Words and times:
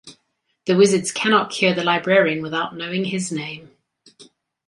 The 0.65 0.75
wizards 0.75 1.11
cannot 1.11 1.51
cure 1.51 1.75
the 1.75 1.83
Librarian 1.83 2.41
without 2.41 2.75
knowing 2.75 3.05
his 3.05 3.31
name. 3.31 3.69